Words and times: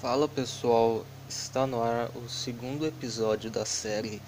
Fala 0.00 0.28
pessoal, 0.28 1.04
está 1.28 1.66
no 1.66 1.82
ar 1.82 2.08
o 2.14 2.28
segundo 2.28 2.86
episódio 2.86 3.50
da 3.50 3.64
série 3.64 4.22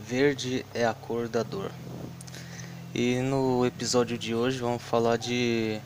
Verde 0.00 0.64
é 0.72 0.86
a 0.86 0.94
cor 0.94 1.28
da 1.28 1.42
dor. 1.42 1.70
E 2.94 3.20
no 3.20 3.66
episódio 3.66 4.16
de 4.16 4.34
hoje 4.34 4.58
vamos 4.60 4.82
falar 4.82 5.18
de 5.18 5.78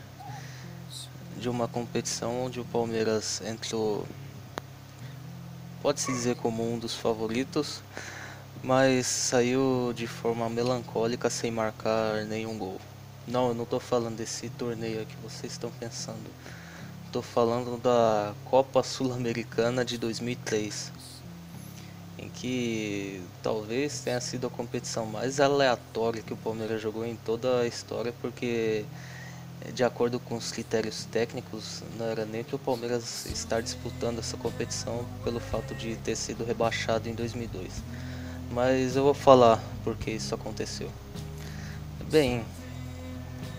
de 1.37 1.49
uma 1.49 1.67
competição 1.67 2.45
onde 2.45 2.61
o 2.61 2.63
Palmeiras 2.63 3.41
entrou 3.41 4.07
pode-se 5.81 6.09
dizer 6.09 6.37
como 6.37 6.63
um 6.63 6.79
dos 6.79 6.95
favoritos, 6.95 7.83
mas 8.63 9.07
saiu 9.07 9.91
de 9.93 10.07
forma 10.07 10.49
melancólica 10.49 11.29
sem 11.29 11.51
marcar 11.51 12.23
nenhum 12.23 12.57
gol. 12.57 12.79
Não, 13.27 13.49
eu 13.49 13.53
não 13.53 13.65
estou 13.65 13.81
falando 13.81 14.15
desse 14.15 14.49
torneio 14.51 15.05
que 15.05 15.17
vocês 15.17 15.51
estão 15.51 15.69
pensando. 15.69 16.31
Estou 17.07 17.21
falando 17.21 17.81
da 17.81 18.33
Copa 18.43 18.83
Sul-Americana 18.83 19.85
de 19.85 19.97
2003, 19.97 20.91
em 22.19 22.27
que 22.27 23.21
talvez 23.41 24.01
tenha 24.01 24.19
sido 24.19 24.47
a 24.47 24.49
competição 24.49 25.05
mais 25.05 25.39
aleatória 25.39 26.21
que 26.21 26.33
o 26.33 26.37
Palmeiras 26.37 26.81
jogou 26.81 27.05
em 27.05 27.15
toda 27.15 27.61
a 27.61 27.65
história, 27.65 28.13
porque 28.21 28.83
de 29.73 29.85
acordo 29.85 30.19
com 30.19 30.35
os 30.35 30.51
critérios 30.51 31.05
técnicos, 31.05 31.81
não 31.97 32.07
era 32.07 32.25
nem 32.25 32.43
para 32.43 32.57
o 32.57 32.59
Palmeiras 32.59 33.25
estar 33.27 33.61
disputando 33.61 34.19
essa 34.19 34.35
competição 34.35 35.05
pelo 35.23 35.39
fato 35.39 35.73
de 35.75 35.95
ter 35.95 36.17
sido 36.17 36.43
rebaixado 36.43 37.07
em 37.07 37.13
2002. 37.13 37.71
Mas 38.51 38.97
eu 38.97 39.03
vou 39.03 39.13
falar 39.13 39.63
porque 39.85 40.11
isso 40.11 40.35
aconteceu. 40.35 40.91
Bem, 42.11 42.43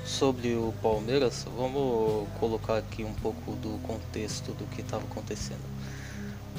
sobre 0.09 0.55
o 0.55 0.73
Palmeiras, 0.83 1.45
vamos 1.55 2.27
colocar 2.41 2.79
aqui 2.79 3.05
um 3.05 3.13
pouco 3.13 3.53
do 3.57 3.79
contexto 3.87 4.53
do 4.53 4.65
que 4.75 4.81
estava 4.81 5.05
acontecendo. 5.05 5.63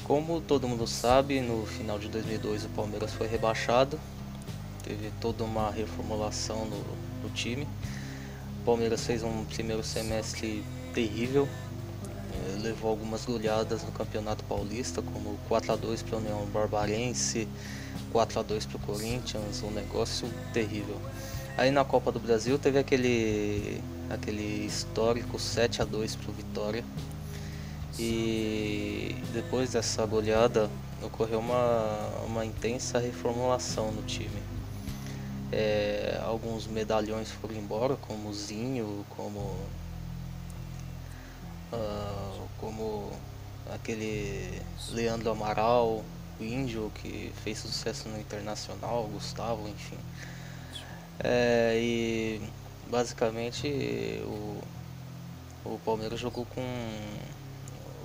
Como 0.03 0.39
todo 0.39 0.67
mundo 0.67 0.85
sabe, 0.85 1.41
no 1.41 1.65
final 1.65 1.97
de 1.97 2.07
2002 2.09 2.65
o 2.65 2.69
Palmeiras 2.69 3.11
foi 3.11 3.27
rebaixado, 3.27 3.99
teve 4.83 5.11
toda 5.19 5.43
uma 5.43 5.71
reformulação 5.71 6.65
no, 6.65 6.77
no 7.23 7.29
time. 7.33 7.67
O 8.61 8.65
Palmeiras 8.65 9.03
fez 9.03 9.23
um 9.23 9.43
primeiro 9.45 9.83
semestre 9.83 10.63
terrível, 10.93 11.49
eh, 12.31 12.57
levou 12.61 12.91
algumas 12.91 13.25
goleadas 13.25 13.83
no 13.83 13.91
Campeonato 13.91 14.43
Paulista, 14.43 15.01
como 15.01 15.39
4 15.47 15.73
a 15.73 15.75
2 15.75 16.03
para 16.03 16.17
o 16.17 16.19
União 16.19 16.45
Barbarense, 16.53 17.47
4 18.11 18.39
a 18.39 18.43
2 18.43 18.67
para 18.67 18.77
o 18.77 18.79
Corinthians, 18.81 19.63
um 19.63 19.71
negócio 19.71 20.29
terrível. 20.53 20.97
Aí 21.59 21.71
na 21.71 21.83
Copa 21.83 22.09
do 22.09 22.21
Brasil 22.21 22.57
teve 22.57 22.79
aquele 22.79 23.83
aquele 24.09 24.65
histórico 24.65 25.37
7 25.37 25.81
a 25.81 25.85
2 25.85 26.15
para 26.15 26.31
o 26.31 26.33
Vitória. 26.33 26.85
E 27.99 29.13
depois 29.33 29.73
dessa 29.73 30.05
goleada 30.05 30.69
ocorreu 31.03 31.39
uma, 31.39 32.11
uma 32.25 32.45
intensa 32.45 32.97
reformulação 32.97 33.91
no 33.91 34.03
time. 34.03 34.41
É, 35.51 36.21
alguns 36.23 36.65
medalhões 36.65 37.29
foram 37.29 37.55
embora, 37.55 37.97
como 37.97 38.33
Zinho, 38.33 39.05
como 39.09 39.39
uh, 41.73 42.47
como 42.57 43.11
aquele 43.69 44.61
Leandro 44.91 45.29
Amaral, 45.31 46.05
o 46.39 46.43
índio 46.43 46.89
que 46.95 47.33
fez 47.43 47.57
sucesso 47.57 48.07
no 48.07 48.17
internacional, 48.17 49.09
Gustavo, 49.11 49.67
enfim. 49.67 49.97
É, 51.21 51.77
e 51.77 52.41
basicamente 52.89 53.67
o, 54.23 54.61
o 55.65 55.79
Palmeiras 55.83 56.19
jogou 56.19 56.45
com 56.45 56.61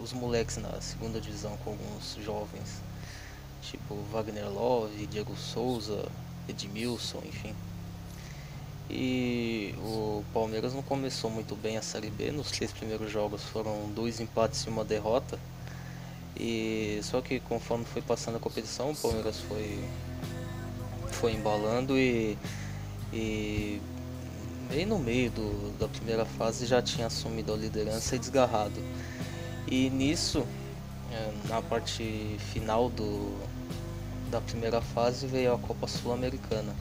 os 0.02 0.12
moleques 0.12 0.56
na 0.56 0.80
segunda 0.80 1.20
divisão 1.20 1.56
com 1.58 1.70
alguns 1.70 2.16
jovens, 2.24 2.82
tipo 3.62 3.94
Wagner 4.12 4.50
Love, 4.50 5.06
Diego 5.06 5.36
Souza, 5.36 6.08
Edmilson, 6.48 7.22
enfim. 7.24 7.54
E 8.90 9.74
o 9.78 10.22
Palmeiras 10.34 10.74
não 10.74 10.82
começou 10.82 11.30
muito 11.30 11.56
bem 11.56 11.78
a 11.78 11.82
Série 11.82 12.10
B, 12.10 12.30
nos 12.32 12.50
três 12.50 12.70
primeiros 12.70 13.10
jogos 13.10 13.42
foram 13.44 13.90
dois 13.94 14.20
empates 14.20 14.62
e 14.62 14.68
uma 14.68 14.84
derrota. 14.84 15.38
E 16.36 17.00
só 17.02 17.20
que 17.20 17.40
conforme 17.40 17.84
foi 17.84 18.02
passando 18.02 18.36
a 18.36 18.40
competição, 18.40 18.90
o 18.90 18.96
Palmeiras 18.96 19.40
foi 19.40 19.82
foi 21.12 21.32
embalando 21.32 21.96
e 21.96 22.36
e 23.12 23.80
bem 24.68 24.86
no 24.86 24.98
meio 24.98 25.30
do, 25.30 25.78
da 25.78 25.88
primeira 25.88 26.24
fase 26.24 26.66
já 26.66 26.82
tinha 26.82 27.06
assumido 27.06 27.52
a 27.52 27.56
liderança 27.56 28.16
e 28.16 28.18
desgarrado. 28.18 28.80
E 29.66 29.88
nisso, 29.90 30.46
é, 31.12 31.32
na 31.48 31.62
parte 31.62 32.36
final 32.52 32.90
do, 32.90 33.36
da 34.30 34.40
primeira 34.40 34.80
fase, 34.80 35.26
veio 35.26 35.54
a 35.54 35.58
Copa 35.58 35.86
Sul-Americana. 35.86 36.74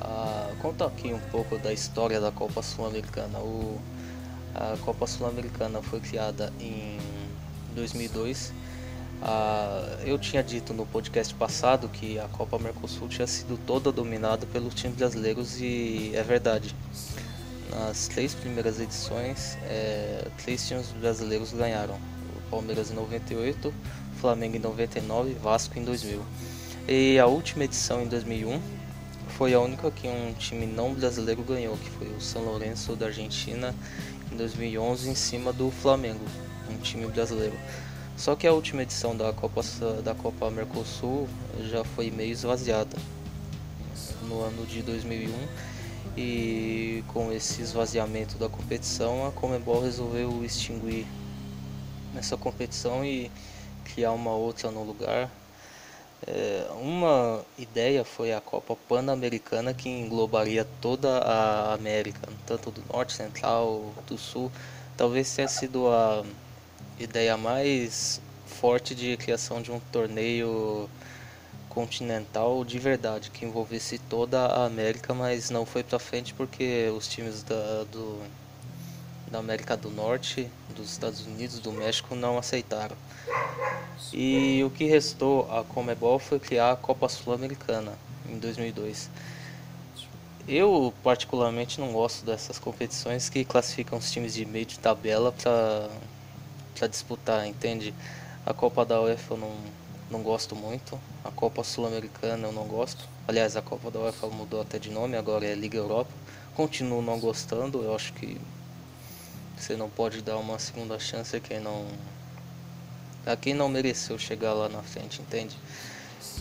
Ah, 0.00 0.52
conta 0.62 0.86
aqui 0.86 1.12
um 1.12 1.20
pouco 1.30 1.58
da 1.58 1.72
história 1.72 2.20
da 2.20 2.30
Copa 2.30 2.62
Sul-Americana. 2.62 3.38
A 4.54 4.76
Copa 4.84 5.06
Sul-Americana 5.06 5.82
foi 5.82 6.00
criada 6.00 6.52
em 6.60 6.98
2002 7.74 8.52
ah, 9.22 9.98
eu 10.04 10.18
tinha 10.18 10.42
dito 10.42 10.72
no 10.72 10.86
podcast 10.86 11.34
passado 11.34 11.88
que 11.88 12.18
a 12.18 12.28
Copa 12.28 12.58
Mercosul 12.58 13.08
tinha 13.08 13.26
sido 13.26 13.58
toda 13.66 13.90
dominada 13.90 14.46
pelos 14.46 14.74
times 14.74 14.96
brasileiros 14.96 15.60
e 15.60 16.12
é 16.14 16.22
verdade. 16.22 16.74
Nas 17.70 18.08
três 18.08 18.34
primeiras 18.34 18.80
edições, 18.80 19.58
é, 19.64 20.26
três 20.42 20.66
times 20.66 20.90
brasileiros 20.92 21.52
ganharam: 21.52 21.94
o 21.94 22.50
Palmeiras 22.50 22.90
em 22.90 22.94
98, 22.94 23.74
Flamengo 24.20 24.56
em 24.56 24.60
99 24.60 25.30
e 25.30 25.34
Vasco 25.34 25.78
em 25.78 25.84
2000. 25.84 26.22
E 26.86 27.18
a 27.18 27.26
última 27.26 27.64
edição 27.64 28.02
em 28.02 28.06
2001 28.06 28.60
foi 29.36 29.52
a 29.52 29.60
única 29.60 29.90
que 29.90 30.08
um 30.08 30.32
time 30.32 30.64
não 30.64 30.94
brasileiro 30.94 31.42
ganhou, 31.42 31.76
que 31.76 31.90
foi 31.90 32.08
o 32.08 32.20
São 32.20 32.42
Lourenço 32.42 32.96
da 32.96 33.06
Argentina 33.06 33.74
em 34.32 34.36
2011 34.36 35.10
em 35.10 35.14
cima 35.14 35.52
do 35.52 35.70
Flamengo, 35.70 36.24
um 36.70 36.76
time 36.78 37.06
brasileiro. 37.06 37.56
Só 38.18 38.34
que 38.34 38.48
a 38.48 38.52
última 38.52 38.82
edição 38.82 39.16
da 39.16 39.32
Copa, 39.32 39.62
da 40.02 40.12
Copa 40.12 40.50
Mercosul 40.50 41.28
já 41.70 41.84
foi 41.84 42.10
meio 42.10 42.32
esvaziada 42.32 42.96
no 44.22 44.42
ano 44.42 44.66
de 44.66 44.82
2001 44.82 45.32
e 46.16 47.04
com 47.06 47.32
esse 47.32 47.62
esvaziamento 47.62 48.36
da 48.36 48.48
competição 48.48 49.24
a 49.24 49.30
Comebol 49.30 49.80
resolveu 49.80 50.44
extinguir 50.44 51.06
essa 52.16 52.36
competição 52.36 53.04
e 53.04 53.30
criar 53.84 54.10
uma 54.10 54.32
outra 54.32 54.68
no 54.72 54.82
lugar. 54.82 55.30
É, 56.26 56.66
uma 56.72 57.44
ideia 57.56 58.04
foi 58.04 58.32
a 58.32 58.40
Copa 58.40 58.76
Pan-Americana 58.88 59.72
que 59.72 59.88
englobaria 59.88 60.66
toda 60.80 61.18
a 61.18 61.72
América, 61.72 62.28
tanto 62.44 62.72
do 62.72 62.82
Norte, 62.92 63.12
Central, 63.12 63.94
do 64.08 64.18
Sul. 64.18 64.50
Talvez 64.96 65.32
tenha 65.32 65.46
sido 65.46 65.86
a 65.86 66.24
ideia 66.98 67.36
mais 67.36 68.20
forte 68.46 68.94
de 68.94 69.16
criação 69.16 69.62
de 69.62 69.70
um 69.70 69.78
torneio 69.92 70.88
continental 71.68 72.64
de 72.64 72.78
verdade 72.78 73.30
que 73.30 73.44
envolvesse 73.44 73.98
toda 73.98 74.46
a 74.46 74.64
América, 74.64 75.14
mas 75.14 75.50
não 75.50 75.64
foi 75.64 75.82
para 75.84 75.98
frente 75.98 76.34
porque 76.34 76.92
os 76.96 77.06
times 77.06 77.42
da, 77.42 77.84
do, 77.84 78.20
da 79.30 79.38
América 79.38 79.76
do 79.76 79.90
Norte, 79.90 80.50
dos 80.74 80.90
Estados 80.90 81.24
Unidos, 81.26 81.60
do 81.60 81.72
México 81.72 82.14
não 82.14 82.38
aceitaram. 82.38 82.96
E 84.12 84.62
o 84.64 84.70
que 84.70 84.84
restou 84.84 85.50
a 85.52 85.62
Comebol 85.62 86.18
foi 86.18 86.38
criar 86.38 86.72
a 86.72 86.76
Copa 86.76 87.08
Sul-Americana 87.08 87.92
em 88.28 88.38
2002. 88.38 89.10
Eu 90.48 90.94
particularmente 91.02 91.78
não 91.78 91.92
gosto 91.92 92.24
dessas 92.24 92.58
competições 92.58 93.28
que 93.28 93.44
classificam 93.44 93.98
os 93.98 94.10
times 94.10 94.32
de 94.32 94.46
meio 94.46 94.64
de 94.64 94.78
tabela 94.78 95.30
para 95.30 95.90
para 96.78 96.88
disputar, 96.88 97.46
entende? 97.46 97.92
A 98.46 98.54
Copa 98.54 98.84
da 98.84 99.00
UEFA 99.00 99.34
eu 99.34 99.38
não, 99.38 99.52
não 100.10 100.22
gosto 100.22 100.54
muito, 100.54 100.98
a 101.24 101.30
Copa 101.30 101.64
Sul-Americana 101.64 102.48
eu 102.48 102.52
não 102.52 102.64
gosto. 102.64 103.08
Aliás, 103.26 103.56
a 103.56 103.62
Copa 103.62 103.90
da 103.90 103.98
UEFA 104.00 104.28
mudou 104.28 104.62
até 104.62 104.78
de 104.78 104.90
nome, 104.90 105.16
agora 105.16 105.44
é 105.44 105.54
Liga 105.54 105.76
Europa. 105.76 106.10
Continuo 106.54 107.02
não 107.02 107.20
gostando, 107.20 107.82
eu 107.82 107.94
acho 107.94 108.12
que 108.14 108.40
você 109.56 109.76
não 109.76 109.90
pode 109.90 110.22
dar 110.22 110.38
uma 110.38 110.58
segunda 110.58 110.98
chance 110.98 111.36
a 111.36 111.40
quem 111.40 111.60
não 111.60 111.86
a 113.26 113.36
quem 113.36 113.52
não 113.52 113.68
mereceu 113.68 114.18
chegar 114.18 114.54
lá 114.54 114.68
na 114.68 114.82
frente, 114.82 115.20
entende? 115.20 115.56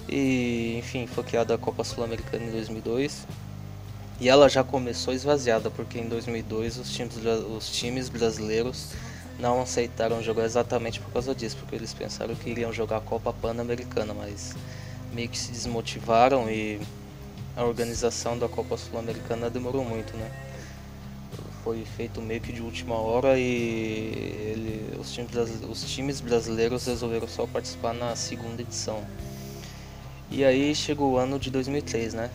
E 0.08 0.78
enfim, 0.78 1.06
foi 1.08 1.24
criada 1.24 1.54
a 1.56 1.58
Copa 1.58 1.84
Sul-Americana 1.84 2.46
em 2.46 2.52
2002. 2.52 3.28
E 4.20 4.30
ela 4.30 4.48
já 4.50 4.64
começou 4.64 5.14
esvaziada, 5.14 5.70
porque 5.70 6.00
em 6.00 6.08
2002 6.08 6.78
os 6.78 6.92
times, 6.92 7.18
os 7.56 7.70
times 7.70 8.10
brasileiros 8.10 8.94
não 9.40 9.62
aceitaram 9.62 10.22
jogar 10.22 10.46
exatamente 10.46 11.00
por 11.00 11.12
causa 11.12 11.34
disso, 11.34 11.58
porque 11.58 11.76
eles 11.76 11.94
pensaram 11.94 12.36
que 12.36 12.50
iriam 12.50 12.74
jogar 12.74 12.98
a 12.98 13.02
Copa 13.02 13.32
Pan-Americana, 13.34 14.14
mas 14.14 14.56
meio 15.14 15.30
que 15.30 15.38
se 15.38 15.52
desmotivaram 15.52 16.50
e 16.50 16.80
a 17.56 17.64
organização 17.64 18.38
da 18.38 18.48
Copa 18.48 18.78
Sul-Americana 18.78 19.50
demorou 19.50 19.84
muito, 19.84 20.16
né? 20.18 20.32
foi 21.68 21.84
feito 21.84 22.22
meio 22.22 22.40
que 22.40 22.54
de 22.54 22.62
última 22.62 22.96
hora 22.96 23.38
e 23.38 23.44
ele, 23.44 24.98
os, 24.98 25.12
times, 25.12 25.30
os 25.70 25.84
times 25.84 26.22
brasileiros 26.22 26.86
resolveram 26.86 27.28
só 27.28 27.46
participar 27.46 27.94
na 27.94 28.16
segunda 28.16 28.62
edição. 28.62 29.06
E 30.32 30.46
aí 30.46 30.74
chegou 30.74 31.12
o 31.12 31.18
ano 31.18 31.38
de 31.38 31.52
2003, 31.52 32.14
né? 32.14 32.30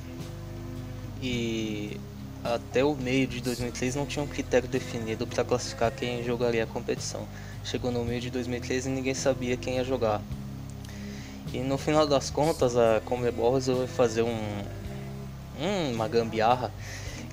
E 1.22 1.98
até 2.44 2.84
o 2.84 2.94
meio 2.94 3.26
de 3.26 3.40
2003 3.40 3.94
não 3.94 4.04
tinha 4.04 4.24
um 4.24 4.26
critério 4.26 4.68
definido 4.68 5.26
para 5.26 5.44
classificar 5.44 5.92
quem 5.92 6.24
jogaria 6.24 6.64
a 6.64 6.66
competição. 6.66 7.26
Chegou 7.64 7.92
no 7.92 8.04
meio 8.04 8.20
de 8.20 8.30
2003 8.30 8.86
e 8.86 8.88
ninguém 8.88 9.14
sabia 9.14 9.56
quem 9.56 9.76
ia 9.76 9.84
jogar. 9.84 10.20
E 11.52 11.60
no 11.60 11.78
final 11.78 12.06
das 12.06 12.30
contas 12.30 12.76
a 12.76 13.00
Comebol 13.04 13.54
resolveu 13.54 13.86
fazer 13.86 14.22
um, 14.22 14.64
uma 15.92 16.08
gambiarra 16.08 16.72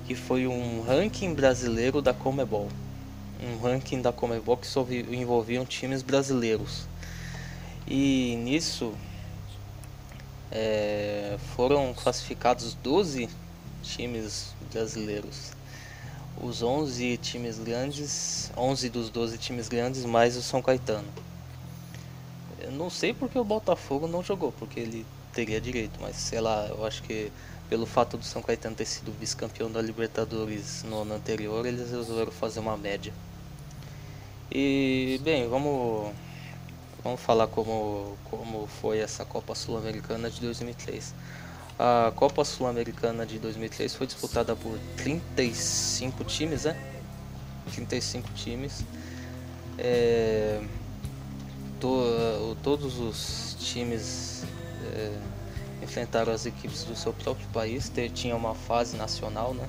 que 0.06 0.14
foi 0.14 0.46
um 0.46 0.82
ranking 0.82 1.34
brasileiro 1.34 2.00
da 2.00 2.14
Comebol. 2.14 2.68
Um 3.42 3.60
ranking 3.60 4.02
da 4.02 4.12
Comebol 4.12 4.56
que 4.56 4.66
só 4.66 4.86
envolviam 5.10 5.64
times 5.64 6.02
brasileiros. 6.02 6.86
E 7.88 8.36
nisso 8.44 8.92
é, 10.52 11.36
foram 11.56 11.92
classificados 11.94 12.74
12 12.74 13.28
times 13.82 14.54
brasileiros. 14.72 15.52
Os 16.40 16.62
11 16.62 17.16
times 17.18 17.58
grandes, 17.58 18.50
11 18.56 18.88
dos 18.88 19.10
12 19.10 19.36
times 19.38 19.68
grandes, 19.68 20.04
mais 20.04 20.36
o 20.36 20.42
São 20.42 20.62
Caetano. 20.62 21.08
Eu 22.60 22.72
não 22.72 22.88
sei 22.88 23.12
porque 23.12 23.38
o 23.38 23.44
Botafogo 23.44 24.06
não 24.06 24.22
jogou, 24.22 24.52
porque 24.52 24.80
ele 24.80 25.06
teria 25.32 25.60
direito, 25.60 25.98
mas 26.00 26.16
sei 26.16 26.40
lá, 26.40 26.66
eu 26.68 26.84
acho 26.86 27.02
que 27.02 27.30
pelo 27.68 27.86
fato 27.86 28.16
do 28.16 28.24
São 28.24 28.42
Caetano 28.42 28.74
ter 28.74 28.84
sido 28.84 29.12
vice-campeão 29.12 29.70
da 29.70 29.80
Libertadores 29.80 30.82
no 30.82 31.02
ano 31.02 31.14
anterior, 31.14 31.64
eles 31.64 31.90
resolveram 31.90 32.32
fazer 32.32 32.60
uma 32.60 32.76
média. 32.76 33.12
E 34.50 35.20
bem, 35.22 35.48
vamos 35.48 36.12
vamos 37.02 37.20
falar 37.20 37.46
como 37.46 38.18
como 38.24 38.66
foi 38.66 38.98
essa 38.98 39.24
Copa 39.24 39.54
Sul-Americana 39.54 40.28
de 40.28 40.40
2003. 40.40 41.14
A 41.82 42.12
Copa 42.14 42.44
Sul-Americana 42.44 43.24
de 43.24 43.38
2003 43.38 43.94
foi 43.94 44.06
disputada 44.06 44.54
por 44.54 44.78
35 44.98 46.24
times, 46.24 46.64
né? 46.64 46.76
35 47.72 48.28
times. 48.34 48.84
É, 49.78 50.60
to, 51.80 52.54
todos 52.62 52.98
os 52.98 53.56
times 53.58 54.44
é, 54.92 55.18
enfrentaram 55.82 56.34
as 56.34 56.44
equipes 56.44 56.84
do 56.84 56.94
seu 56.94 57.14
próprio 57.14 57.48
país, 57.48 57.90
tinha 58.12 58.36
uma 58.36 58.54
fase 58.54 58.98
nacional, 58.98 59.54
né? 59.54 59.66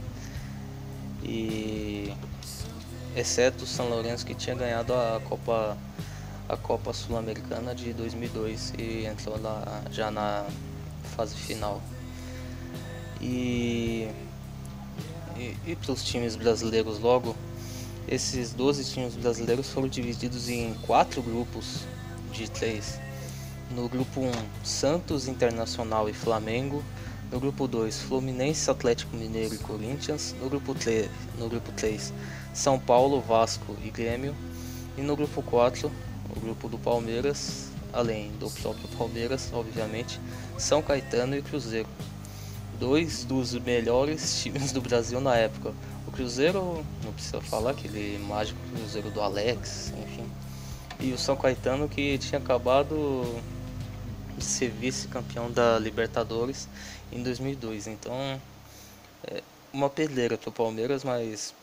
E 1.24 2.14
exceto 3.16 3.64
o 3.64 3.68
São 3.68 3.88
Lourenço 3.88 4.26
que 4.26 4.36
tinha 4.36 4.54
ganhado 4.54 4.94
a 4.94 5.22
Copa 5.30 5.78
a 6.50 6.58
Copa 6.58 6.92
Sul-Americana 6.92 7.74
de 7.74 7.94
2002 7.94 8.74
e 8.78 9.06
entrou 9.06 9.42
lá 9.42 9.82
já 9.90 10.12
na 10.12 10.46
fase 11.16 11.36
final. 11.36 11.82
E, 13.22 14.10
e, 15.38 15.56
e 15.68 15.76
para 15.76 15.92
os 15.92 16.04
times 16.04 16.36
brasileiros 16.36 17.00
logo, 17.00 17.36
esses 18.08 18.52
12 18.52 18.84
times 18.86 19.14
brasileiros 19.16 19.70
foram 19.70 19.88
divididos 19.88 20.50
em 20.50 20.74
quatro 20.86 21.22
grupos 21.22 21.82
de 22.32 22.50
três. 22.50 23.00
No 23.70 23.88
grupo 23.88 24.22
1, 24.22 24.32
Santos, 24.64 25.28
Internacional 25.28 26.10
e 26.10 26.14
Flamengo. 26.14 26.84
No 27.32 27.40
grupo 27.40 27.68
2, 27.68 28.02
Fluminense, 28.02 28.70
Atlético 28.70 29.16
Mineiro 29.16 29.56
e 29.56 29.58
Corinthians. 29.60 30.36
No 30.42 30.50
grupo 30.50 30.74
3, 30.74 31.10
no 31.38 31.48
grupo 31.48 31.72
3 31.72 32.12
São 32.54 32.78
Paulo, 32.78 33.22
Vasco 33.22 33.78
e 33.86 33.90
Grêmio. 33.90 34.36
E 34.98 35.02
no 35.02 35.16
grupo 35.16 35.42
4, 35.44 35.90
o 36.36 36.40
grupo 36.40 36.68
do 36.68 36.78
Palmeiras, 36.78 37.70
além 37.94 38.32
do 38.34 38.50
próprio 38.50 38.90
Palmeiras, 38.98 39.50
obviamente, 39.54 40.20
São 40.58 40.82
Caetano 40.82 41.38
e 41.38 41.42
Cruzeiro 41.42 41.88
dois 42.82 43.24
dos 43.24 43.54
melhores 43.54 44.42
times 44.42 44.72
do 44.72 44.82
Brasil 44.82 45.22
na 45.22 45.36
época. 45.36 45.72
O 46.08 46.12
Cruzeiro, 46.12 46.84
não 47.04 47.14
precisa 47.14 47.40
falar, 47.40 47.72
aquele 47.72 48.18
mágico 48.18 48.60
Cruzeiro 48.76 49.12
do 49.12 49.22
Alex, 49.22 49.94
enfim. 50.04 50.28
E 51.00 51.14
o 51.14 51.18
São 51.18 51.36
Caetano 51.36 51.88
que 51.88 52.18
tinha 52.18 52.40
acabado 52.40 53.24
de 54.36 54.44
ser 54.44 54.70
vice-campeão 54.72 55.52
da 55.52 55.78
Libertadores 55.78 56.68
em 57.12 57.22
2002. 57.22 57.86
Então, 57.86 58.16
é 59.28 59.44
uma 59.72 59.88
para 59.88 60.50
o 60.50 60.52
Palmeiras, 60.52 61.04
mas 61.04 61.54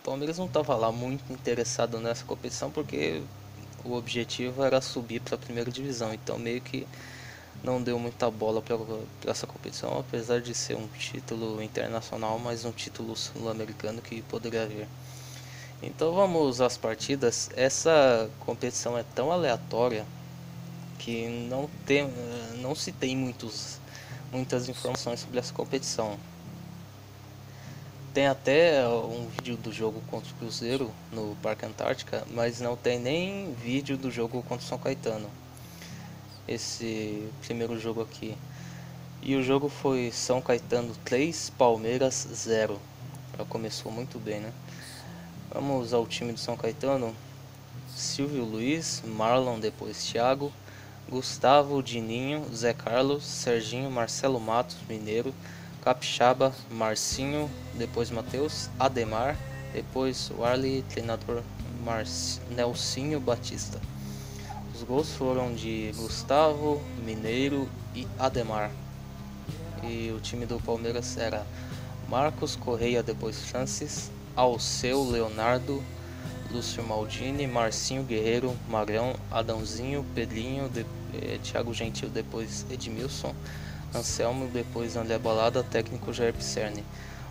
o 0.00 0.04
Palmeiras 0.04 0.38
não 0.38 0.46
estava 0.46 0.76
lá 0.76 0.92
muito 0.92 1.32
interessado 1.32 1.98
nessa 1.98 2.24
competição 2.24 2.70
porque 2.70 3.22
o 3.84 3.94
objetivo 3.94 4.62
era 4.62 4.80
subir 4.80 5.20
para 5.20 5.34
a 5.34 5.38
primeira 5.38 5.70
divisão. 5.70 6.14
Então, 6.14 6.38
meio 6.38 6.60
que 6.60 6.86
não 7.62 7.82
deu 7.82 7.98
muita 7.98 8.30
bola 8.30 8.62
para 8.62 8.76
essa 9.30 9.46
competição, 9.46 9.98
apesar 9.98 10.40
de 10.40 10.54
ser 10.54 10.76
um 10.76 10.86
título 10.98 11.62
internacional, 11.62 12.38
mas 12.38 12.64
um 12.64 12.72
título 12.72 13.16
sul-americano 13.16 14.00
que 14.00 14.22
poderia 14.22 14.66
vir. 14.66 14.86
Então 15.82 16.14
vamos 16.14 16.60
às 16.60 16.76
partidas. 16.76 17.50
Essa 17.56 18.30
competição 18.40 18.96
é 18.96 19.04
tão 19.14 19.30
aleatória 19.30 20.06
que 20.98 21.28
não 21.48 21.68
tem, 21.84 22.10
não 22.60 22.74
se 22.74 22.92
tem 22.92 23.16
muitos, 23.16 23.78
muitas 24.32 24.68
informações 24.68 25.20
sobre 25.20 25.38
essa 25.38 25.52
competição. 25.52 26.18
Tem 28.14 28.26
até 28.26 28.88
um 28.88 29.28
vídeo 29.28 29.58
do 29.58 29.70
jogo 29.70 30.00
contra 30.10 30.32
o 30.32 30.34
Cruzeiro 30.36 30.90
no 31.12 31.36
Parque 31.42 31.66
Antártica, 31.66 32.26
mas 32.30 32.60
não 32.60 32.74
tem 32.74 32.98
nem 32.98 33.52
vídeo 33.54 33.98
do 33.98 34.10
jogo 34.10 34.42
contra 34.42 34.64
o 34.64 34.68
São 34.68 34.78
Caetano 34.78 35.28
esse 36.48 37.28
primeiro 37.42 37.78
jogo 37.78 38.02
aqui. 38.02 38.36
E 39.22 39.34
o 39.34 39.42
jogo 39.42 39.68
foi 39.68 40.10
São 40.12 40.40
Caetano 40.40 40.94
3, 41.04 41.50
Palmeiras 41.58 42.28
0. 42.32 42.78
Já 43.36 43.44
começou 43.44 43.90
muito 43.90 44.18
bem, 44.18 44.40
né? 44.40 44.52
Vamos 45.52 45.92
ao 45.92 46.06
time 46.06 46.32
do 46.32 46.38
São 46.38 46.56
Caetano. 46.56 47.14
Silvio 47.88 48.44
Luiz, 48.44 49.02
Marlon, 49.04 49.58
depois 49.58 50.04
Thiago, 50.04 50.52
Gustavo, 51.08 51.82
Dininho, 51.82 52.44
Zé 52.54 52.74
Carlos, 52.74 53.24
Serginho, 53.24 53.90
Marcelo 53.90 54.38
Matos, 54.38 54.76
Mineiro, 54.88 55.34
Capixaba, 55.82 56.54
Marcinho, 56.70 57.50
depois 57.74 58.10
Matheus, 58.10 58.68
Ademar, 58.78 59.36
depois 59.72 60.30
Warley, 60.30 60.84
treinador 60.90 61.42
Marci, 61.84 62.40
Nelsinho 62.50 63.20
Batista. 63.20 63.80
Os 64.76 64.82
gols 64.82 65.14
foram 65.14 65.54
de 65.54 65.90
Gustavo, 65.96 66.82
Mineiro 67.02 67.66
e 67.94 68.06
Ademar. 68.18 68.70
E 69.82 70.12
o 70.14 70.20
time 70.20 70.44
do 70.44 70.60
Palmeiras 70.60 71.16
era 71.16 71.46
Marcos 72.10 72.56
Correia, 72.56 73.02
depois 73.02 73.40
Francis, 73.48 74.10
Alceu, 74.36 75.02
Leonardo, 75.02 75.82
Lúcio 76.52 76.84
Maldini, 76.84 77.46
Marcinho 77.46 78.02
Guerreiro, 78.02 78.54
Magrão, 78.68 79.14
Adãozinho, 79.30 80.04
Pedrinho, 80.14 80.68
de, 80.68 80.84
eh, 81.14 81.38
Thiago 81.42 81.72
Gentil, 81.72 82.10
depois 82.10 82.66
Edmilson, 82.70 83.34
Anselmo, 83.94 84.46
depois 84.48 84.94
André 84.94 85.16
Balada, 85.16 85.62
técnico 85.62 86.12
Jair 86.12 86.34
Pisserni. 86.34 86.84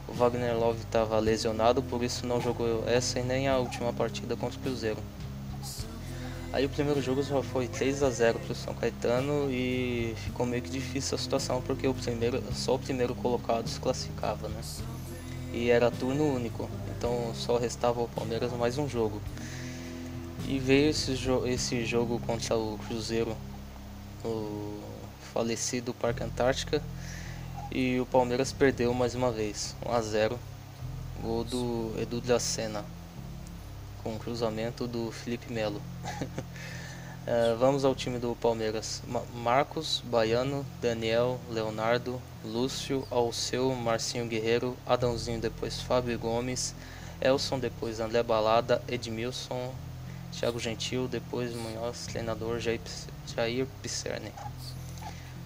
O 0.07 0.13
Wagner 0.13 0.57
Love 0.57 0.79
estava 0.79 1.19
lesionado, 1.19 1.83
por 1.83 2.03
isso 2.03 2.25
não 2.25 2.41
jogou 2.41 2.83
essa 2.87 3.19
e 3.19 3.23
nem 3.23 3.47
a 3.47 3.59
última 3.59 3.93
partida 3.93 4.35
contra 4.35 4.57
o 4.57 4.63
Cruzeiro. 4.63 5.14
Aí 6.55 6.65
o 6.65 6.69
primeiro 6.69 7.01
jogo 7.01 7.21
já 7.21 7.43
foi 7.43 7.67
3 7.67 8.01
a 8.01 8.09
0 8.09 8.39
para 8.39 8.53
o 8.53 8.55
São 8.55 8.73
Caetano 8.73 9.51
e 9.51 10.15
ficou 10.23 10.45
meio 10.45 10.63
que 10.63 10.69
difícil 10.69 11.15
a 11.15 11.17
situação 11.17 11.61
porque 11.61 11.85
o 11.85 11.93
primeiro, 11.93 12.41
só 12.53 12.75
o 12.75 12.79
primeiro 12.79 13.13
colocado 13.13 13.67
se 13.67 13.77
classificava, 13.77 14.47
né? 14.47 14.61
E 15.51 15.69
era 15.69 15.91
turno 15.91 16.23
único, 16.23 16.69
então 16.95 17.33
só 17.35 17.57
restava 17.57 18.01
o 18.01 18.07
Palmeiras 18.07 18.53
mais 18.53 18.77
um 18.77 18.87
jogo. 18.87 19.21
E 20.47 20.57
veio 20.57 20.91
esse, 20.91 21.17
jo 21.17 21.45
esse 21.45 21.83
jogo 21.83 22.21
contra 22.25 22.55
o 22.55 22.79
Cruzeiro, 22.87 23.35
o 24.23 24.79
falecido 25.33 25.93
Parque 25.93 26.23
Antártica, 26.23 26.81
e 27.69 27.99
o 27.99 28.05
Palmeiras 28.05 28.53
perdeu 28.53 28.93
mais 28.93 29.13
uma 29.13 29.29
vez, 29.29 29.75
1 29.85 29.91
a 29.91 30.01
0 30.01 30.39
Gol 31.21 31.43
do 31.43 31.93
Edu 31.99 32.21
da 32.21 32.39
Sena 32.39 32.94
com 34.05 34.15
o 34.15 34.19
cruzamento 34.19 34.87
do 34.87 35.11
Felipe 35.11 35.51
Melo. 35.51 35.81
uh, 36.21 37.57
vamos 37.57 37.83
ao 37.83 37.95
time 37.95 38.19
do 38.19 38.35
Palmeiras: 38.35 39.01
Marcos, 39.33 40.03
Baiano, 40.05 40.63
Daniel, 40.79 41.39
Leonardo, 41.49 42.21
Lúcio, 42.43 43.03
Alceu, 43.09 43.73
Marcinho 43.73 44.27
Guerreiro, 44.27 44.77
Adãozinho, 44.85 45.41
depois 45.41 45.81
Fábio 45.81 46.19
Gomes, 46.19 46.75
Elson, 47.19 47.57
depois 47.57 47.99
André 47.99 48.21
Balada, 48.21 48.79
Edmilson, 48.87 49.73
Thiago 50.31 50.59
Gentil, 50.59 51.07
depois 51.07 51.55
Munhoz, 51.55 52.05
treinador 52.05 52.59
Jair 52.59 53.65
Pisserni. 53.81 54.31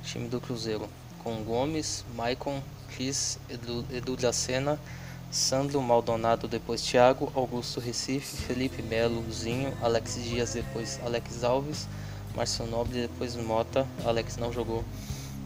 Time 0.03 0.27
do 0.27 0.41
Cruzeiro: 0.41 0.89
com 1.23 1.41
Gomes, 1.45 2.03
Maicon, 2.13 2.61
Cris, 2.93 3.39
Edu, 3.49 3.85
Edu 3.89 4.17
da 4.17 4.33
Sena. 4.33 4.77
Sandro 5.31 5.79
Maldonado, 5.79 6.47
depois 6.47 6.81
Thiago, 6.81 7.31
Augusto 7.35 7.79
Recife, 7.79 8.47
Felipe 8.47 8.81
Melo, 8.81 9.23
Zinho, 9.31 9.71
Alex 9.79 10.15
Dias, 10.23 10.53
depois 10.53 10.99
Alex 11.05 11.43
Alves, 11.43 11.87
Márcio 12.35 12.65
Nobre, 12.65 13.01
depois 13.01 13.35
Mota, 13.35 13.85
Alex 14.03 14.37
não 14.37 14.51
jogou, 14.51 14.83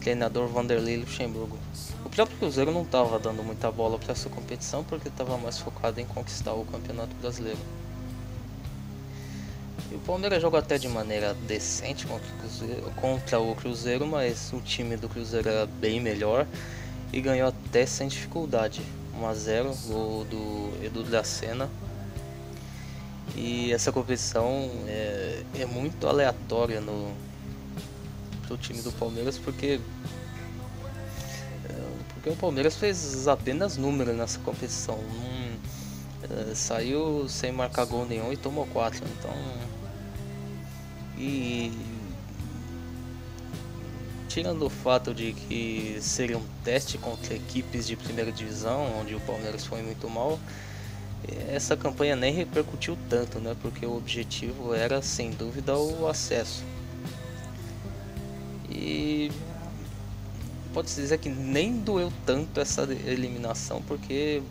treinador 0.00 0.48
Vanderlei 0.48 0.96
Luxemburgo. 0.96 1.58
O 2.02 2.08
próprio 2.08 2.38
Cruzeiro 2.38 2.72
não 2.72 2.82
estava 2.82 3.18
dando 3.18 3.42
muita 3.42 3.70
bola 3.70 3.98
para 3.98 4.12
essa 4.12 4.30
competição 4.30 4.82
porque 4.82 5.08
estava 5.08 5.36
mais 5.36 5.58
focado 5.58 6.00
em 6.00 6.06
conquistar 6.06 6.54
o 6.54 6.64
Campeonato 6.64 7.14
Brasileiro. 7.16 7.60
E 9.92 9.96
o 9.96 9.98
Palmeiras 9.98 10.40
jogou 10.40 10.58
até 10.58 10.78
de 10.78 10.88
maneira 10.88 11.34
decente 11.46 12.06
contra 12.06 12.26
o, 12.26 12.38
Cruzeiro, 12.38 12.90
contra 12.96 13.38
o 13.38 13.54
Cruzeiro, 13.54 14.06
mas 14.06 14.50
o 14.54 14.62
time 14.62 14.96
do 14.96 15.10
Cruzeiro 15.10 15.46
era 15.46 15.66
bem 15.66 16.00
melhor 16.00 16.46
e 17.12 17.20
ganhou 17.20 17.48
até 17.48 17.84
sem 17.84 18.08
dificuldade. 18.08 18.80
1 19.20 19.26
a 19.26 19.34
0 19.34 19.74
gol 19.86 20.24
do 20.24 20.84
Edu 20.84 21.02
da 21.04 21.22
Sena. 21.24 21.68
E 23.36 23.72
essa 23.72 23.90
competição 23.90 24.70
é, 24.86 25.42
é 25.58 25.66
muito 25.66 26.06
aleatória 26.06 26.80
no 26.80 27.12
pro 28.46 28.58
time 28.58 28.82
do 28.82 28.92
Palmeiras 28.92 29.38
porque 29.38 29.80
é, 31.64 31.72
porque 32.12 32.30
o 32.30 32.36
Palmeiras 32.36 32.76
fez 32.76 33.26
apenas 33.26 33.76
números 33.76 34.14
nessa 34.16 34.38
competição. 34.40 34.98
é, 36.30 36.54
saiu 36.54 37.28
sem 37.28 37.52
marcar 37.52 37.84
gol 37.86 38.06
nenhum 38.06 38.32
e 38.32 38.36
tomou 38.36 38.66
4. 38.66 39.02
Então. 39.18 39.34
E 41.16 41.72
tirando 44.34 44.66
o 44.66 44.68
fato 44.68 45.14
de 45.14 45.32
que 45.32 45.96
seria 46.00 46.36
um 46.36 46.44
teste 46.64 46.98
contra 46.98 47.34
equipes 47.34 47.86
de 47.86 47.94
primeira 47.94 48.32
divisão, 48.32 49.00
onde 49.00 49.14
o 49.14 49.20
Palmeiras 49.20 49.64
foi 49.64 49.80
muito 49.80 50.10
mal, 50.10 50.40
essa 51.48 51.76
campanha 51.76 52.16
nem 52.16 52.34
repercutiu 52.34 52.98
tanto, 53.08 53.38
né? 53.38 53.56
Porque 53.62 53.86
o 53.86 53.96
objetivo 53.96 54.74
era 54.74 55.00
sem 55.00 55.30
dúvida 55.30 55.78
o 55.78 56.08
acesso. 56.08 56.64
E 58.68 59.30
pode-se 60.72 61.00
dizer 61.00 61.18
que 61.18 61.28
nem 61.28 61.78
doeu 61.78 62.12
tanto 62.26 62.60
essa 62.60 62.82
eliminação, 62.82 63.80
porque 63.82 64.42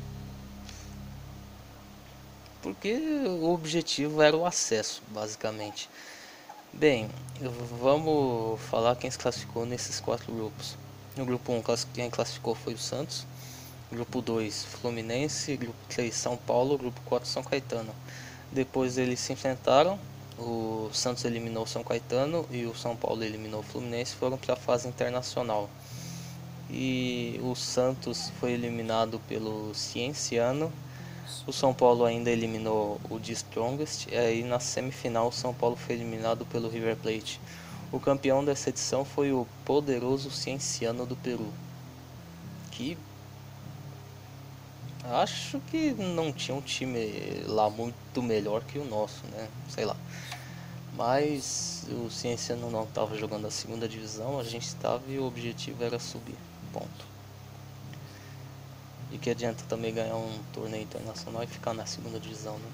porque 2.62 2.94
o 3.28 3.54
objetivo 3.54 4.22
era 4.22 4.38
o 4.38 4.46
acesso, 4.46 5.04
basicamente. 5.10 5.90
Bem, 6.76 7.08
vamos 7.80 8.60
falar 8.62 8.96
quem 8.96 9.10
se 9.10 9.18
classificou 9.18 9.64
nesses 9.64 10.00
quatro 10.00 10.34
grupos. 10.34 10.76
No 11.16 11.24
grupo 11.24 11.54
1, 11.54 11.62
quem 11.94 12.10
classificou 12.10 12.56
foi 12.56 12.74
o 12.74 12.80
Santos. 12.80 13.28
Grupo 13.92 14.24
2, 14.24 14.66
Fluminense. 14.66 15.56
Grupo 15.56 15.78
3, 15.90 16.14
São 16.14 16.36
Paulo. 16.36 16.76
Grupo 16.76 17.00
4, 17.06 17.30
São 17.30 17.44
Caetano. 17.44 17.94
Depois 18.52 18.98
eles 18.98 19.20
se 19.20 19.32
enfrentaram. 19.32 20.00
O 20.40 20.90
Santos 20.92 21.24
eliminou 21.26 21.64
o 21.64 21.68
São 21.68 21.84
Caetano 21.84 22.44
e 22.50 22.66
o 22.66 22.76
São 22.76 22.96
Paulo 22.96 23.24
eliminou 23.24 23.60
o 23.60 23.64
Fluminense. 23.64 24.16
Foram 24.16 24.36
para 24.36 24.56
a 24.56 24.58
fase 24.58 24.88
internacional. 24.88 25.70
E 26.72 27.40
o 27.44 27.54
Santos 27.54 28.32
foi 28.40 28.52
eliminado 28.52 29.22
pelo 29.30 29.76
Cienciano 29.76 30.74
o 31.48 31.52
São 31.52 31.74
Paulo 31.74 32.06
ainda 32.06 32.30
eliminou 32.30 33.00
o 33.10 33.20
The 33.20 33.32
Strongest 33.34 34.08
e 34.12 34.16
aí 34.16 34.44
na 34.44 34.60
semifinal 34.60 35.28
o 35.28 35.32
São 35.32 35.54
Paulo 35.54 35.76
foi 35.76 35.96
eliminado 35.96 36.46
pelo 36.46 36.70
River 36.70 36.96
Plate. 36.98 37.40
O 37.92 38.00
campeão 38.00 38.44
dessa 38.44 38.70
edição 38.70 39.06
foi 39.06 39.32
o 39.32 39.48
poderoso 39.64 40.32
Cienciano 40.32 41.06
do 41.06 41.16
Peru, 41.16 41.54
que 42.72 42.98
acho 45.04 45.60
que 45.60 45.92
não 45.94 46.32
tinha 46.32 46.56
um 46.56 46.62
time 46.62 47.44
lá 47.46 47.70
muito 47.70 48.22
melhor 48.22 48.64
que 48.64 48.80
o 48.80 48.86
nosso, 48.86 49.24
né? 49.28 49.48
Sei 49.70 49.86
lá. 49.86 49.96
Mas 50.96 51.86
o 51.90 52.10
Cienciano 52.10 52.70
não 52.70 52.84
estava 52.84 53.18
jogando 53.18 53.48
a 53.48 53.52
segunda 53.52 53.88
divisão, 53.88 54.40
a 54.40 54.44
gente 54.44 54.68
estava 54.68 55.04
e 55.08 55.18
o 55.18 55.26
objetivo 55.26 55.84
era 55.84 56.00
subir. 56.00 56.38
Ponto. 56.72 57.13
E 59.14 59.18
que 59.18 59.30
adianta 59.30 59.64
também 59.70 59.94
ganhar 59.94 60.16
um 60.16 60.40
torneio 60.52 60.84
internacional 60.84 61.44
e 61.44 61.48
ficar 61.48 61.74
na 61.74 61.86
segunda 61.86 62.20
divisão, 62.20 62.58
né? 62.58 62.70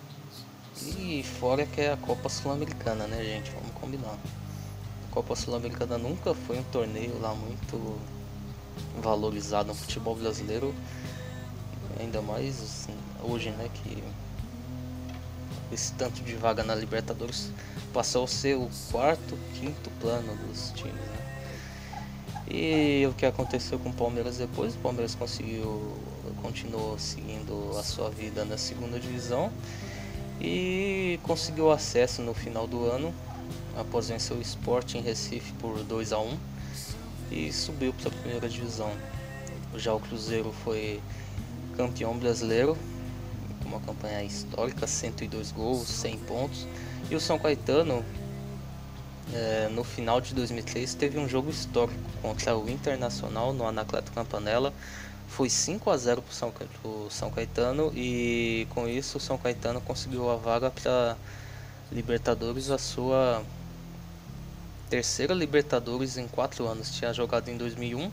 E 0.98 1.22
fora 1.22 1.66
que 1.66 1.82
é 1.82 1.92
a 1.92 1.98
Copa 1.98 2.30
Sul-Americana, 2.30 3.06
né, 3.06 3.24
gente? 3.24 3.52
Vamos 3.52 3.72
combinar. 3.74 4.18
A 5.10 5.14
Copa 5.14 5.36
Sul-Americana 5.36 5.98
nunca 5.98 6.34
foi 6.34 6.58
um 6.58 6.64
torneio 6.64 7.20
lá 7.20 7.36
muito 7.36 8.00
valorizado 9.02 9.68
no 9.68 9.76
futebol 9.76 10.16
brasileiro. 10.16 10.74
Ainda 12.00 12.22
mais 12.22 12.64
assim, 12.64 12.96
hoje, 13.22 13.50
né, 13.52 13.70
que 13.74 14.02
esse 15.72 15.94
tanto 15.94 16.22
de 16.22 16.36
vaga 16.36 16.64
na 16.64 16.74
Libertadores 16.74 17.52
passou 17.94 18.24
a 18.24 18.28
ser 18.28 18.56
o 18.56 18.70
quarto, 18.92 19.38
quinto 19.56 19.90
plano 20.00 20.36
dos 20.48 20.72
times, 20.72 20.94
né? 20.94 21.20
E 22.50 23.06
o 23.06 23.14
que 23.14 23.26
aconteceu 23.26 23.78
com 23.78 23.90
o 23.90 23.94
Palmeiras 23.94 24.38
depois? 24.38 24.74
O 24.74 24.80
Palmeiras 24.80 25.14
conseguiu, 25.14 25.96
continuou 26.42 26.98
seguindo 26.98 27.78
a 27.78 27.84
sua 27.84 28.10
vida 28.10 28.44
na 28.46 28.58
segunda 28.58 29.00
divisão 29.00 29.52
e 30.42 31.20
conseguiu 31.24 31.72
acesso 31.72 32.22
no 32.22 32.34
final 32.34 32.66
do 32.66 32.86
ano 32.86 33.14
após 33.78 34.10
vencer 34.10 34.36
o 34.36 34.42
Sport 34.42 34.96
em 34.96 35.02
Recife 35.02 35.52
por 35.54 35.84
2 35.84 36.14
a 36.14 36.20
1 36.20 36.38
e 37.32 37.54
subiu 37.54 37.94
para 37.94 38.10
a 38.10 38.12
primeira 38.12 38.50
divisão. 38.50 38.92
Já 39.76 39.94
o 39.94 40.00
Cruzeiro 40.00 40.54
foi 40.64 41.00
campeão 41.76 42.18
brasileiro 42.18 42.78
com 43.62 43.70
uma 43.70 43.80
campanha 43.80 44.24
histórica, 44.24 44.88
102 44.88 45.52
gols, 45.52 45.88
100 45.88 46.18
pontos. 46.20 46.68
E 47.10 47.16
o 47.16 47.20
São 47.20 47.38
Caetano 47.38 48.04
é, 49.34 49.70
no 49.70 49.84
final 49.84 50.20
de 50.20 50.34
2003 50.34 50.94
teve 50.96 51.20
um 51.20 51.28
jogo 51.28 51.50
histórico 51.50 52.00
contra 52.22 52.58
o 52.58 52.70
Internacional 52.70 53.54
no 53.54 53.66
Anacleto 53.66 54.12
Campanella. 54.12 54.74
Foi 55.30 55.50
5 55.50 55.90
a 55.90 55.96
0 55.96 56.22
para 56.22 56.34
São, 56.34 56.54
São 57.10 57.32
Caetano 57.32 57.94
e 57.96 58.68
com 58.72 58.88
isso 58.88 59.18
o 59.18 59.22
São 59.22 59.38
Caetano 59.38 59.80
conseguiu 59.80 60.30
a 60.30 60.36
vaga 60.36 60.70
para 60.70 61.16
Libertadores, 61.92 62.70
a 62.70 62.78
sua 62.78 63.44
terceira 64.90 65.34
Libertadores 65.34 66.18
em 66.18 66.28
4 66.28 66.68
anos. 66.68 66.92
Tinha 66.92 67.14
jogado 67.14 67.48
em 67.48 67.58
2001, 67.58 68.12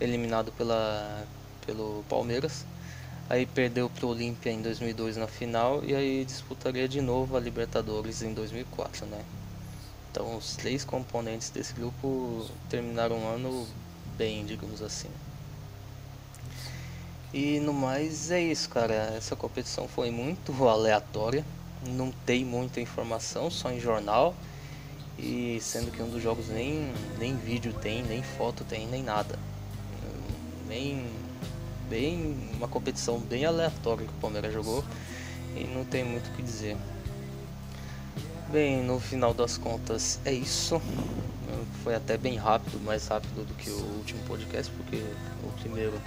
eliminado 0.00 0.50
pela, 0.52 1.24
pelo 1.64 2.02
Palmeiras. 2.08 2.64
Aí 3.28 3.44
perdeu 3.44 3.90
para 3.90 4.06
o 4.06 4.10
Olímpia 4.10 4.50
em 4.50 4.62
2002 4.62 5.16
na 5.16 5.26
final 5.26 5.84
e 5.84 5.94
aí 5.94 6.24
disputaria 6.24 6.88
de 6.88 7.00
novo 7.00 7.36
a 7.36 7.40
Libertadores 7.40 8.22
em 8.22 8.32
2004, 8.32 9.04
né? 9.06 9.22
Então 10.10 10.36
os 10.36 10.56
três 10.56 10.84
componentes 10.84 11.50
desse 11.50 11.74
grupo 11.74 12.46
terminaram 12.68 13.18
o 13.18 13.28
ano 13.28 13.66
bem, 14.16 14.46
digamos 14.46 14.80
assim. 14.80 15.10
E 17.32 17.60
no 17.60 17.72
mais 17.72 18.30
é 18.30 18.40
isso, 18.40 18.68
cara. 18.68 18.94
Essa 19.16 19.36
competição 19.36 19.88
foi 19.88 20.10
muito 20.10 20.52
aleatória. 20.66 21.44
Não 21.86 22.10
tem 22.24 22.44
muita 22.44 22.80
informação, 22.80 23.50
só 23.50 23.70
em 23.70 23.80
jornal. 23.80 24.34
E 25.18 25.58
sendo 25.60 25.90
que 25.90 26.02
um 26.02 26.10
dos 26.10 26.22
jogos 26.22 26.48
nem, 26.48 26.92
nem 27.18 27.36
vídeo 27.36 27.72
tem, 27.72 28.02
nem 28.02 28.22
foto 28.22 28.64
tem, 28.64 28.86
nem 28.86 29.02
nada. 29.02 29.38
Bem, 30.68 31.06
bem 31.88 32.36
uma 32.54 32.68
competição 32.68 33.18
bem 33.18 33.44
aleatória 33.44 34.04
que 34.04 34.12
o 34.12 34.20
Palmeiras 34.20 34.52
jogou 34.52 34.84
e 35.54 35.64
não 35.64 35.84
tem 35.84 36.04
muito 36.04 36.28
o 36.28 36.32
que 36.32 36.42
dizer. 36.42 36.76
Bem, 38.50 38.82
no 38.82 39.00
final 39.00 39.32
das 39.32 39.56
contas 39.56 40.20
é 40.24 40.32
isso. 40.32 40.80
Foi 41.82 41.94
até 41.94 42.18
bem 42.18 42.36
rápido, 42.36 42.80
mais 42.84 43.06
rápido 43.06 43.46
do 43.46 43.54
que 43.54 43.70
o 43.70 43.80
último 43.98 44.20
podcast, 44.24 44.70
porque 44.72 44.96
o 45.42 45.52
primeiro 45.60 46.00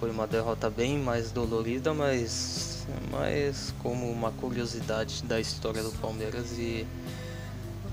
foi 0.00 0.10
uma 0.10 0.26
derrota 0.26 0.70
bem 0.70 0.98
mais 0.98 1.30
dolorida, 1.30 1.92
mas, 1.92 2.86
mas 3.10 3.74
como 3.82 4.10
uma 4.10 4.32
curiosidade 4.32 5.22
da 5.24 5.38
história 5.38 5.82
do 5.82 5.92
Palmeiras 5.92 6.52
e 6.52 6.86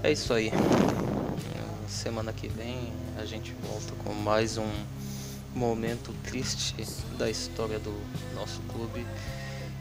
é 0.01 0.13
isso 0.13 0.33
aí. 0.33 0.49
Semana 1.85 2.31
que 2.31 2.47
vem 2.47 2.93
a 3.19 3.25
gente 3.25 3.53
volta 3.61 3.93
com 4.05 4.13
mais 4.13 4.57
um 4.57 4.69
momento 5.53 6.13
triste 6.23 6.75
da 7.17 7.29
história 7.29 7.77
do 7.77 7.93
nosso 8.33 8.61
clube. 8.71 9.05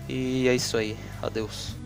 E 0.09 0.49
é 0.49 0.55
isso 0.55 0.77
aí. 0.77 0.97
Adeus. 1.23 1.86